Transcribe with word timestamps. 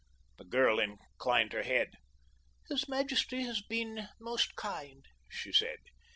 The 0.37 0.45
girl 0.45 0.79
inclined 0.79 1.53
her 1.53 1.61
head. 1.61 1.91
"His 2.67 2.89
majesty 2.89 3.43
has 3.43 3.61
been 3.61 4.09
most 4.19 4.55
kind," 4.55 5.05
she 5.29 5.51
said. 5.53 5.77